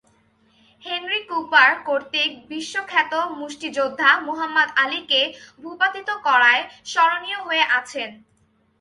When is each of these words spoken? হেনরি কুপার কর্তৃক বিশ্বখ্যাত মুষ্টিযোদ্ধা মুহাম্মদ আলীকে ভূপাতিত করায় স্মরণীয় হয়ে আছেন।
হেনরি 0.83 1.19
কুপার 1.29 1.69
কর্তৃক 1.87 2.31
বিশ্বখ্যাত 2.51 3.13
মুষ্টিযোদ্ধা 3.39 4.09
মুহাম্মদ 4.27 4.69
আলীকে 4.83 5.21
ভূপাতিত 5.63 6.09
করায় 6.27 6.63
স্মরণীয় 6.91 7.39
হয়ে 7.47 7.65
আছেন। 7.79 8.09